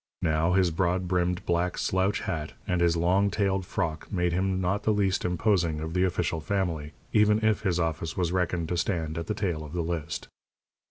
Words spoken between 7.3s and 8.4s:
if his office was